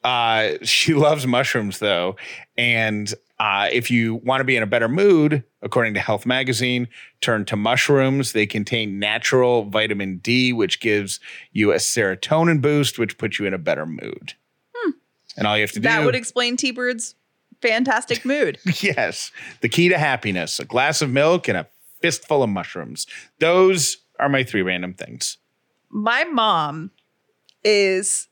[0.07, 2.17] uh, she loves mushrooms though,
[2.57, 6.89] and uh, if you want to be in a better mood, according to Health Magazine,
[7.21, 8.33] turn to mushrooms.
[8.33, 11.21] They contain natural vitamin D, which gives
[11.53, 14.35] you a serotonin boost, which puts you in a better mood.
[15.37, 17.15] And all you have to do That would explain T Bird's
[17.61, 18.59] fantastic mood.
[18.81, 19.31] Yes.
[19.61, 21.67] The key to happiness a glass of milk and a
[22.01, 23.07] fistful of mushrooms.
[23.39, 25.39] Those are my three random things.
[25.91, 26.91] My mom
[27.65, 28.29] is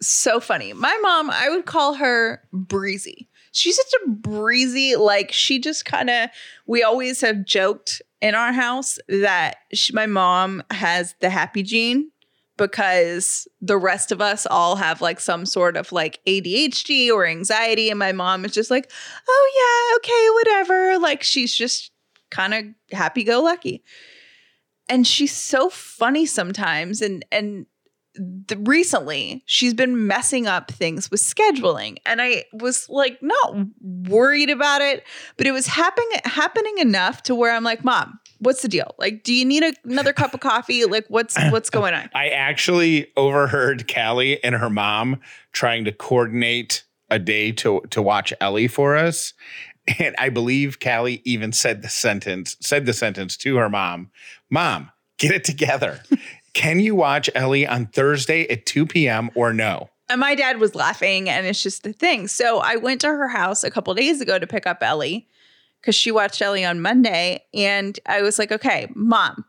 [0.00, 0.72] so funny.
[0.72, 3.28] My mom, I would call her breezy.
[3.52, 6.30] She's such a breezy, like she just kind of,
[6.66, 12.10] we always have joked in our house that she, my mom has the happy gene
[12.58, 17.90] because the rest of us all have like some sort of like ADHD or anxiety.
[17.90, 18.90] And my mom is just like,
[19.28, 20.98] oh, yeah, okay, whatever.
[20.98, 21.90] Like she's just
[22.30, 22.64] kind of
[22.96, 23.82] happy go lucky.
[24.88, 27.00] And she's so funny sometimes.
[27.02, 27.66] And, and,
[28.18, 34.50] the, recently she's been messing up things with scheduling and i was like not worried
[34.50, 35.04] about it
[35.36, 39.22] but it was happening happening enough to where i'm like mom what's the deal like
[39.22, 43.12] do you need a, another cup of coffee like what's what's going on I actually
[43.16, 45.20] overheard Callie and her mom
[45.52, 49.34] trying to coordinate a day to to watch Ellie for us.
[50.00, 54.10] And I believe Callie even said the sentence, said the sentence to her mom,
[54.50, 56.00] Mom, Get it together.
[56.56, 59.28] Can you watch Ellie on Thursday at 2 p.m.
[59.34, 59.90] or no?
[60.08, 62.28] And my dad was laughing, and it's just the thing.
[62.28, 65.28] So I went to her house a couple days ago to pick up Ellie
[65.82, 67.44] because she watched Ellie on Monday.
[67.52, 69.44] And I was like, okay, mom,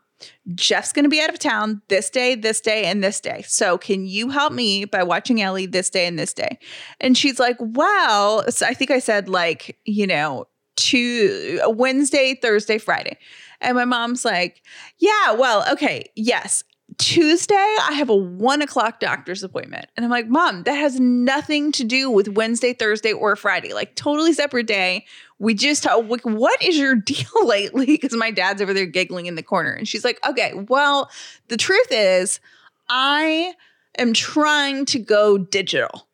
[0.54, 3.42] Jeff's going to be out of town this day, this day, and this day.
[3.46, 6.58] So can you help me by watching Ellie this day and this day?
[7.00, 12.76] And she's like, well, so I think I said like, you know, to Wednesday, Thursday,
[12.76, 13.16] Friday.
[13.62, 14.62] And my mom's like,
[14.98, 16.64] yeah, well, okay, yes.
[16.96, 19.86] Tuesday, I have a one o'clock doctor's appointment.
[19.96, 23.74] And I'm like, Mom, that has nothing to do with Wednesday, Thursday, or Friday.
[23.74, 25.04] Like, totally separate day.
[25.38, 27.86] We just, like, what is your deal lately?
[27.86, 29.70] Because my dad's over there giggling in the corner.
[29.70, 31.10] And she's like, Okay, well,
[31.48, 32.40] the truth is,
[32.88, 33.52] I
[33.98, 36.07] am trying to go digital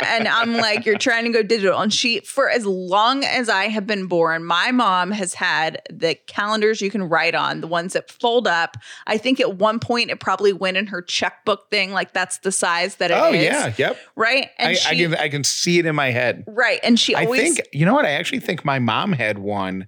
[0.00, 1.78] and I'm like, you're trying to go digital.
[1.80, 6.14] And she, for as long as I have been born, my mom has had the
[6.26, 8.76] calendars you can write on, the ones that fold up.
[9.06, 11.92] I think at one point it probably went in her checkbook thing.
[11.92, 13.36] Like that's the size that it oh, is.
[13.36, 13.74] oh, yeah.
[13.76, 13.98] Yep.
[14.16, 14.50] Right.
[14.58, 16.44] And I, she, I, can, I can see it in my head.
[16.46, 16.80] right.
[16.82, 17.40] And she always.
[17.40, 18.04] I think, you know what?
[18.04, 19.86] I actually think my mom had one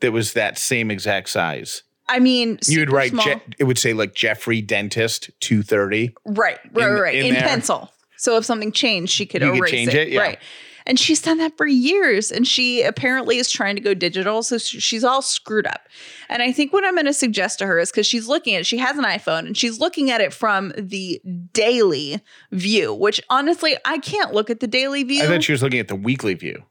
[0.00, 1.82] that was that same exact size.
[2.08, 3.14] I mean, You would write.
[3.14, 6.12] Je- it would say like Jeffrey Dentist 230.
[6.24, 7.14] Right, right, in- right, right.
[7.14, 7.92] in In, pencil.
[8.20, 10.08] So if something changed, she could You could erase change it.
[10.08, 10.20] it, yeah.
[10.20, 10.38] Right.
[10.84, 12.30] And she's done that for years.
[12.30, 14.42] And she apparently is trying to go digital.
[14.42, 15.88] So she's all screwed up.
[16.28, 18.66] And I think what I'm going to suggest to her is because she's looking at
[18.66, 21.20] she has an iPhone and she's looking at it from the
[21.52, 22.20] daily
[22.52, 25.22] view, which honestly, I can't look at the daily view.
[25.22, 26.62] I thought she was looking at the weekly view.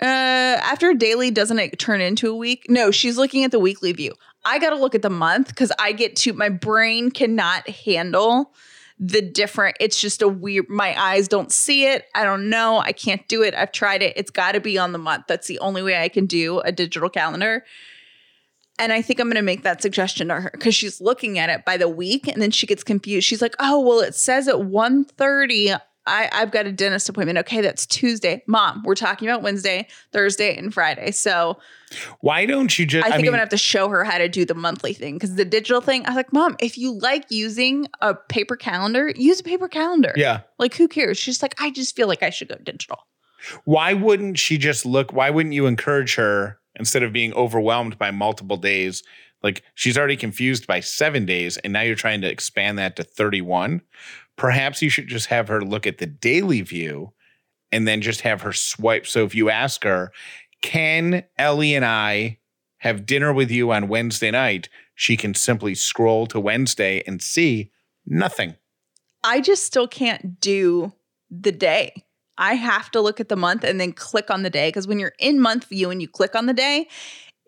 [0.00, 0.04] Uh,
[0.62, 2.66] after daily, doesn't it turn into a week?
[2.68, 4.14] No, she's looking at the weekly view.
[4.44, 8.54] I got to look at the month because I get to, my brain cannot handle
[8.98, 9.76] the different.
[9.78, 12.06] It's just a weird, my eyes don't see it.
[12.14, 12.78] I don't know.
[12.78, 13.54] I can't do it.
[13.54, 14.14] I've tried it.
[14.16, 15.24] It's got to be on the month.
[15.28, 17.64] That's the only way I can do a digital calendar.
[18.78, 21.50] And I think I'm going to make that suggestion to her because she's looking at
[21.50, 23.26] it by the week and then she gets confused.
[23.26, 27.38] She's like, oh, well, it says at 1.30 I, I've got a dentist appointment.
[27.38, 28.42] Okay, that's Tuesday.
[28.46, 31.10] Mom, we're talking about Wednesday, Thursday, and Friday.
[31.10, 31.58] So
[32.20, 33.04] Why don't you just?
[33.04, 34.92] I think I mean, am gonna have to show her how to do the monthly
[34.92, 38.56] thing because the digital thing, I was like, Mom, if you like using a paper
[38.56, 40.12] calendar, use a paper calendar.
[40.16, 40.40] yeah.
[40.58, 41.18] Like, who cares?
[41.18, 42.98] She's like, I just feel like I should go digital.
[43.64, 45.12] Why wouldn't she just look?
[45.12, 49.02] Why wouldn't you encourage her instead of being overwhelmed by multiple days?
[49.42, 53.04] Like she's already confused by seven days, and now you're trying to expand that to
[53.04, 53.82] 31.
[54.36, 57.12] Perhaps you should just have her look at the daily view
[57.72, 59.06] and then just have her swipe.
[59.06, 60.12] So if you ask her,
[60.62, 62.38] can Ellie and I
[62.78, 64.68] have dinner with you on Wednesday night?
[64.94, 67.70] She can simply scroll to Wednesday and see
[68.06, 68.56] nothing.
[69.24, 70.92] I just still can't do
[71.30, 72.04] the day.
[72.38, 74.98] I have to look at the month and then click on the day because when
[74.98, 76.86] you're in month view and you click on the day,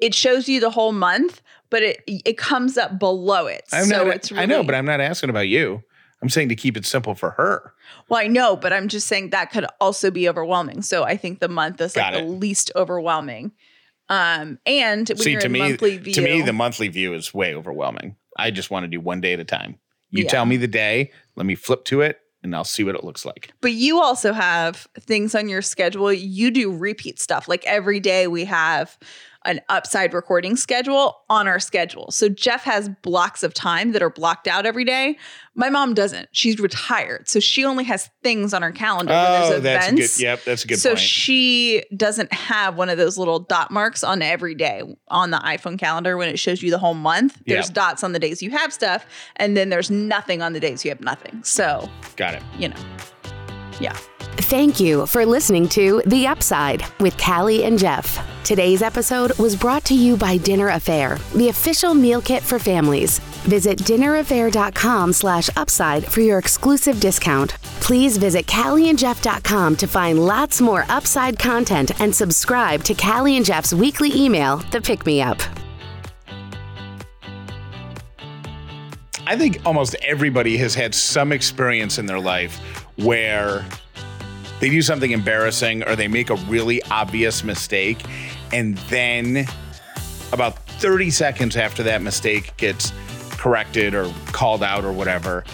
[0.00, 3.64] it shows you the whole month, but it it comes up below it.
[3.72, 5.82] I'm so not, it's I know, but I'm not asking about you.
[6.22, 7.72] I'm saying to keep it simple for her.
[8.08, 10.82] Well, I know, but I'm just saying that could also be overwhelming.
[10.82, 12.26] So I think the month is Got like it.
[12.26, 13.52] the least overwhelming.
[14.08, 17.14] Um, and when See, you're to in me, monthly view, to me, the monthly view
[17.14, 18.16] is way overwhelming.
[18.36, 19.78] I just want to do one day at a time.
[20.10, 20.30] You Yeah.
[20.30, 23.24] tell me the day, let me flip to it, and I'll see what it looks
[23.26, 23.52] like.
[23.60, 26.12] but you also have things on your schedule.
[26.12, 27.48] You do repeat stuff.
[27.48, 28.96] Like every day we have
[29.48, 32.10] an upside recording schedule on our schedule.
[32.10, 35.16] So Jeff has blocks of time that are blocked out every day.
[35.54, 36.28] My mom doesn't.
[36.32, 37.28] She's retired.
[37.30, 40.16] So she only has things on her calendar Oh, there's that's a events.
[40.18, 40.22] good.
[40.22, 41.00] Yep, that's a good so point.
[41.00, 45.78] she doesn't have one of those little dot marks on every day on the iPhone
[45.78, 47.40] calendar when it shows you the whole month.
[47.46, 47.72] There's Yeah.
[47.74, 49.06] dots on the days you have stuff,
[49.36, 51.40] and then there's nothing on the days you have nothing.
[51.42, 52.42] So, Got it.
[52.58, 52.76] you know,
[53.80, 53.96] yeah.
[54.42, 58.24] Thank you for listening to The Upside with Callie and Jeff.
[58.44, 63.18] Today's episode was brought to you by Dinner A'Fare, the official meal kit for families.
[63.48, 67.58] Visit dinnerafare.com slash upside for your exclusive discount.
[67.80, 73.74] Please visit callieandjeff.com to find lots more upside content and subscribe to Callie and Jeff's
[73.74, 75.40] weekly email, The Pick Me Up.
[79.26, 82.56] I think almost everybody has had some experience in their life
[82.96, 83.66] where
[84.60, 88.04] they do something embarrassing or they make a really obvious mistake.
[88.52, 89.46] And then
[90.32, 92.92] about 30 seconds after that mistake gets
[93.32, 95.44] corrected or called out or whatever,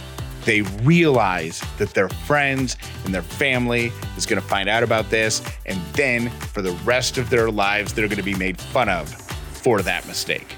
[0.45, 5.43] they realize that their friends and their family is going to find out about this.
[5.67, 9.09] And then for the rest of their lives, they're going to be made fun of
[9.09, 10.57] for that mistake.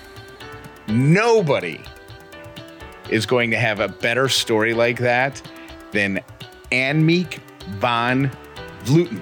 [0.88, 1.80] Nobody
[3.10, 5.40] is going to have a better story like that
[5.92, 6.20] than
[6.72, 7.40] Annemiek
[7.78, 8.30] van
[8.84, 9.20] Vleuten.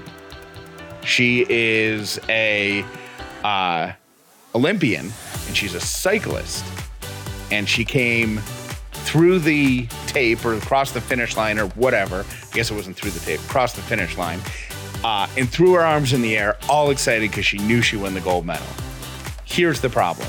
[1.05, 2.85] She is a
[3.43, 3.93] uh,
[4.55, 5.13] Olympian
[5.47, 6.65] and she's a cyclist.
[7.51, 8.39] and she came
[8.93, 12.21] through the tape or across the finish line or whatever.
[12.25, 14.41] I guess it wasn't through the tape, across the finish line,
[15.05, 18.15] uh, and threw her arms in the air, all excited because she knew she won
[18.15, 18.67] the gold medal.
[19.45, 20.27] Here's the problem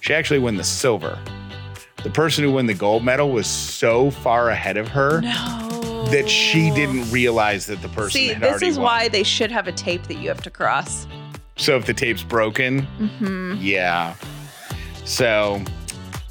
[0.00, 1.18] she actually won the silver.
[2.02, 5.77] The person who won the gold medal was so far ahead of her No.
[6.10, 8.84] That she didn't realize that the person See, this is won.
[8.84, 11.06] why they should have a tape that you have to cross.
[11.56, 13.56] So if the tape's broken, Mm-hmm.
[13.60, 14.14] yeah.
[15.04, 15.60] So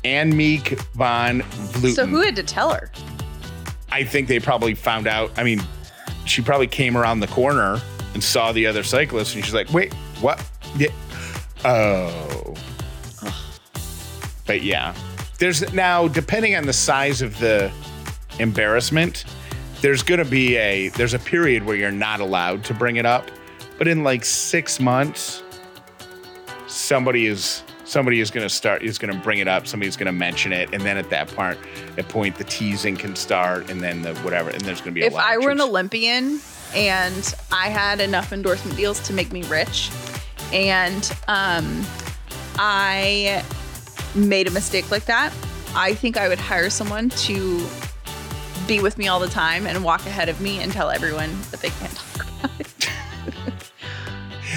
[0.04, 1.94] Annemiek von Vleuten.
[1.96, 2.90] So who had to tell her?
[3.92, 5.32] I think they probably found out.
[5.38, 5.62] I mean,
[6.26, 7.80] she probably came around the corner
[8.14, 10.44] and saw the other cyclist, and she's like, "Wait, what?
[10.78, 10.88] Yeah.
[11.66, 12.56] Oh."
[14.46, 14.96] But yeah,
[15.40, 17.72] there's now depending on the size of the
[18.40, 19.26] embarrassment,
[19.82, 23.30] there's gonna be a there's a period where you're not allowed to bring it up,
[23.78, 25.44] but in like six months,
[26.68, 29.68] somebody is somebody is gonna start is gonna bring it up.
[29.68, 31.58] Somebody's gonna mention it, and then at that part,
[31.98, 35.08] at point, the teasing can start, and then the whatever, and there's gonna be a
[35.08, 35.62] If I were an.
[35.62, 36.40] Olympian
[36.76, 39.90] and I had enough endorsement deals to make me rich,
[40.52, 41.86] and um,
[42.58, 43.44] I
[44.16, 45.32] made a mistake like that,
[45.76, 47.66] I think I would hire someone to
[48.68, 51.62] be with me all the time and walk ahead of me and tell everyone that
[51.62, 52.92] they can't talk about it.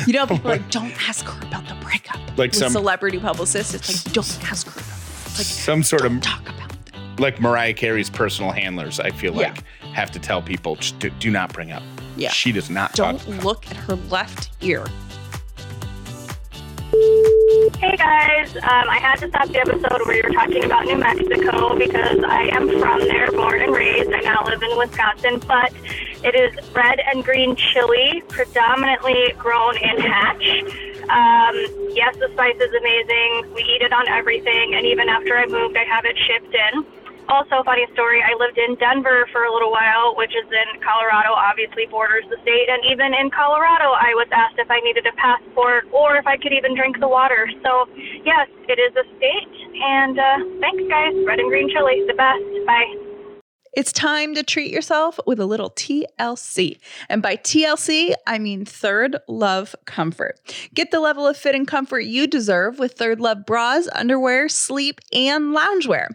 [0.06, 2.16] you know, people are like, don't ask her about the breakup.
[2.36, 5.26] Like With some- celebrity publicist, it's like, don't ask her about it.
[5.26, 7.20] It's like, some sort of talk about it.
[7.20, 9.48] like Mariah Carey's personal handlers, I feel Yeah.
[9.52, 11.82] like have to tell people do, do not bring up.
[12.16, 12.30] Yeah.
[12.30, 13.26] She does not Don't talk.
[13.28, 14.86] about- look at her left ear.
[16.90, 20.96] Hey guys, um, I had to stop the episode where you were talking about New
[20.96, 24.10] Mexico because I am from there, born and raised.
[24.12, 25.72] I now live in Wisconsin, but
[26.24, 30.42] it is red and green chili, predominantly grown in Hatch.
[31.08, 31.54] Um,
[31.94, 33.54] yes, the spice is amazing.
[33.54, 36.84] We eat it on everything, and even after I moved, I have it shipped in.
[37.28, 41.34] Also, funny story, I lived in Denver for a little while, which is in Colorado,
[41.36, 42.66] obviously borders the state.
[42.70, 46.36] And even in Colorado, I was asked if I needed a passport or if I
[46.36, 47.46] could even drink the water.
[47.62, 47.86] So,
[48.24, 49.54] yes, it is a state.
[49.82, 51.14] And uh, thanks, guys.
[51.26, 52.42] Red and green chili, is the best.
[52.66, 53.09] Bye.
[53.72, 56.80] It's time to treat yourself with a little TLC.
[57.08, 60.40] And by TLC, I mean Third Love Comfort.
[60.74, 65.54] Get the level of fit and comfort you deserve with ThirdLove bras, underwear, sleep, and
[65.54, 66.08] loungewear.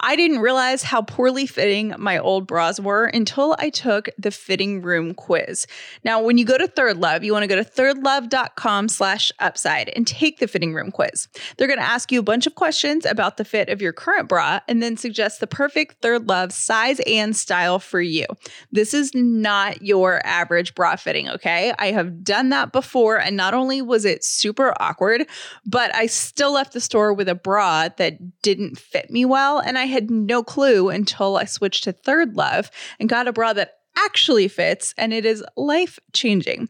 [0.00, 4.80] I didn't realize how poorly fitting my old bras were until I took the fitting
[4.80, 5.66] room quiz.
[6.04, 10.06] Now, when you go to ThirdLove, you want to go to thirdlove.com slash upside and
[10.06, 11.28] take the fitting room quiz.
[11.58, 14.30] They're going to ask you a bunch of questions about the fit of your current
[14.30, 18.26] bra and then suggest the perfect ThirdLove size and style for you.
[18.70, 21.72] This is not your average bra fitting, okay?
[21.78, 25.26] I have done that before, and not only was it super awkward,
[25.66, 29.78] but I still left the store with a bra that didn't fit me well, and
[29.78, 34.48] I had no clue until I switched to ThirdLove and got a bra that actually
[34.48, 36.68] fits, and it is life changing.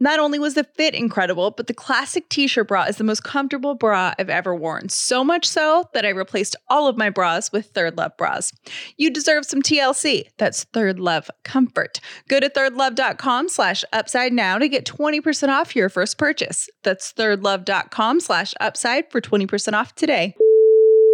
[0.00, 3.24] Not only was the fit incredible, but the classic t shirt bra is the most
[3.24, 4.88] comfortable bra I've ever worn.
[4.88, 8.52] So much so that I replaced all of my bras with ThirdLove bras.
[8.96, 10.28] You deserve some TLC.
[10.36, 12.00] That's ThirdLove Comfort.
[12.28, 16.68] Go to thirdlove.com slash upside now to get 20% off your first purchase.
[16.82, 20.36] That's thirdlove.com slash upside for 20% off today.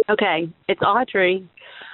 [0.09, 1.47] Okay, it's Audrey.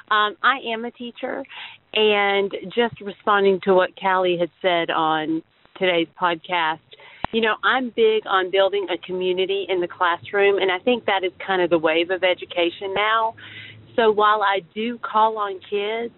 [0.09, 1.45] Um, I am a teacher,
[1.93, 5.41] and just responding to what Callie had said on
[5.81, 6.77] today's podcast,
[7.31, 11.23] you know, I'm big on building a community in the classroom, and I think that
[11.23, 13.33] is kind of the wave of education now.
[13.95, 16.13] So while I do call on kids,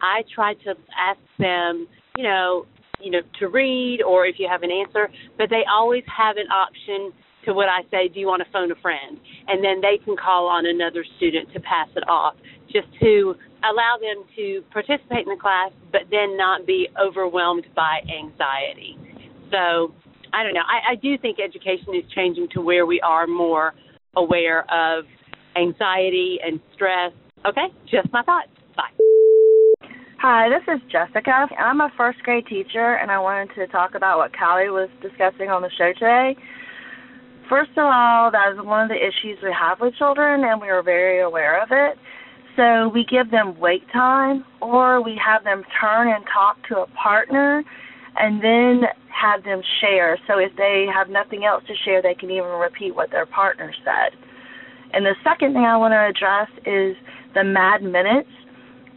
[0.00, 2.66] I try to ask them, you know,
[3.00, 6.46] you know, to read or if you have an answer, but they always have an
[6.52, 7.12] option
[7.46, 9.18] to what I say, do you want to phone a friend?
[9.48, 12.34] And then they can call on another student to pass it off,
[12.70, 13.34] just to
[13.64, 18.96] allow them to participate in the class, but then not be overwhelmed by anxiety.
[19.50, 19.92] So
[20.32, 20.66] I don't know.
[20.66, 23.74] I, I do think education is changing to where we are more
[24.16, 25.04] aware of
[25.56, 27.12] anxiety and stress.
[27.46, 28.48] Okay, just my thoughts.
[28.76, 28.90] Bye.
[30.20, 31.48] Hi, this is Jessica.
[31.58, 35.48] I'm a first grade teacher, and I wanted to talk about what Callie was discussing
[35.48, 36.36] on the show today.
[37.48, 40.68] First of all, that is one of the issues we have with children, and we
[40.68, 41.98] are very aware of it.
[42.56, 46.86] So we give them wait time, or we have them turn and talk to a
[46.88, 47.62] partner,
[48.16, 50.18] and then have them share.
[50.26, 53.72] So if they have nothing else to share, they can even repeat what their partner
[53.84, 54.18] said.
[54.92, 56.96] And the second thing I want to address is
[57.34, 58.28] the mad minutes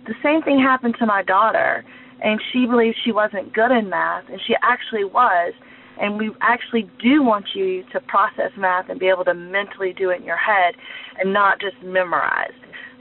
[0.06, 1.86] the same thing happened to my daughter
[2.22, 5.54] and she believed she wasn't good in math and she actually was
[6.00, 10.10] And we actually do want you to process math and be able to mentally do
[10.10, 10.76] it in your head
[11.20, 12.52] and not just memorize.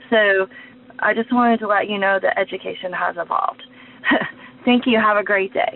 [0.09, 0.47] So
[0.99, 3.63] I just wanted to let you know that education has evolved.
[4.65, 4.99] Thank you.
[4.99, 5.75] Have a great day.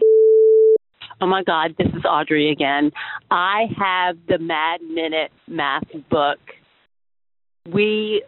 [1.20, 2.92] Oh my God, this is Audrey again.
[3.32, 6.38] I have the Mad Minute math book.
[7.74, 8.24] We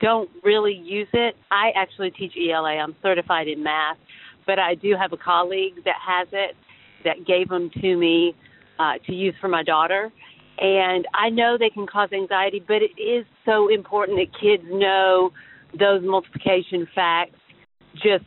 [0.00, 1.34] don't really use it.
[1.50, 2.76] I actually teach ELA.
[2.76, 3.96] I'm certified in math,
[4.46, 6.54] but I do have a colleague that has it
[7.04, 8.34] that gave them to me
[8.78, 10.12] uh, to use for my daughter.
[10.58, 15.30] And I know they can cause anxiety, but it is so important that kids know
[15.78, 17.36] those multiplication facts
[17.94, 18.24] just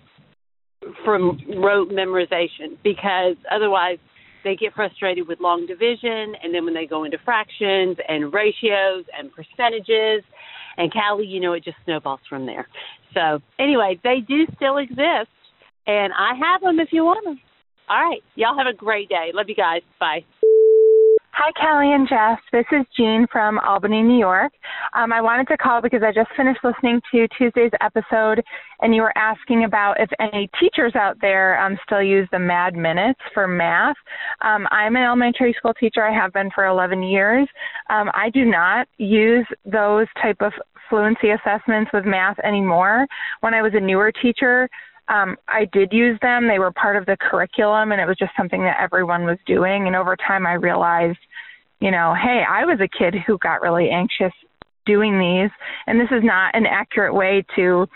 [1.04, 3.98] from rote memorization because otherwise
[4.44, 9.04] they get frustrated with long division and then when they go into fractions and ratios
[9.18, 10.24] and percentages
[10.78, 12.68] and Callie, you know, it just snowballs from there.
[13.14, 15.32] So anyway, they do still exist
[15.88, 17.40] and I have them if you want them.
[17.90, 18.22] All right.
[18.36, 19.32] Y'all have a great day.
[19.34, 19.82] Love you guys.
[20.00, 20.24] Bye.
[21.40, 22.40] Hi, Kelly and Jess.
[22.52, 24.52] This is Jean from Albany, New York.
[24.96, 28.44] Um, I wanted to call because I just finished listening to Tuesday's episode,
[28.82, 32.74] and you were asking about if any teachers out there um, still use the Mad
[32.74, 33.96] Minutes for math.
[34.42, 36.04] Um, I'm an elementary school teacher.
[36.04, 37.48] I have been for 11 years.
[37.92, 40.54] Um, I do not use those type of
[40.90, 43.06] fluency assessments with math anymore.
[43.42, 44.68] When I was a newer teacher,
[45.10, 46.48] um, I did use them.
[46.48, 49.88] They were part of the curriculum, and it was just something that everyone was doing.
[49.88, 51.20] And over time, I realized,
[51.80, 54.34] you know, hey, I was a kid who got really anxious
[54.86, 55.52] doing these,
[55.86, 57.88] and this is not an accurate way to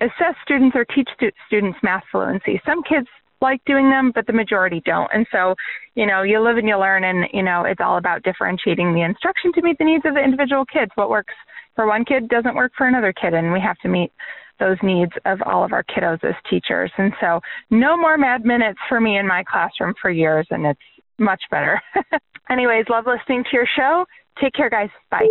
[0.00, 2.60] assess students or teach stu- students math fluency.
[2.66, 3.06] Some kids
[3.42, 5.10] like doing them, but the majority don't.
[5.14, 5.54] And so,
[5.94, 9.02] you know, you live and you learn, and you know, it's all about differentiating the
[9.02, 10.92] instruction to meet the needs of the individual kids.
[10.94, 11.34] What works
[11.74, 14.12] for one kid doesn't work for another kid, and we have to meet
[14.60, 16.92] those needs of all of our kiddos as teachers.
[16.96, 17.40] And so,
[17.70, 20.80] no more mad minutes for me in my classroom for years, and it's
[21.18, 21.80] much better.
[22.50, 24.04] Anyways, love listening to your show.
[24.40, 24.90] Take care, guys.
[25.10, 25.28] Bye.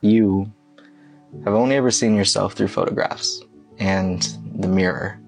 [0.00, 0.52] You
[1.44, 3.42] have only ever seen yourself through photographs
[3.78, 4.22] and
[4.56, 5.20] the mirror.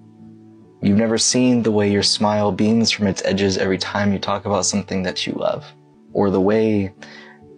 [0.81, 4.45] You've never seen the way your smile beams from its edges every time you talk
[4.45, 5.65] about something that you love,
[6.13, 6.93] or the way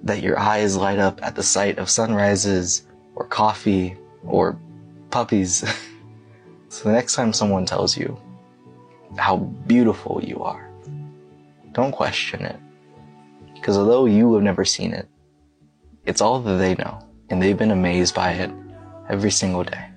[0.03, 4.59] that your eyes light up at the sight of sunrises, or coffee, or
[5.11, 5.63] puppies.
[6.69, 8.17] so the next time someone tells you
[9.17, 9.37] how
[9.67, 10.71] beautiful you are,
[11.73, 12.59] don't question it.
[13.53, 15.07] Because although you have never seen it,
[16.05, 16.99] it's all that they know,
[17.29, 18.51] and they've been amazed by it
[19.09, 19.89] every single day.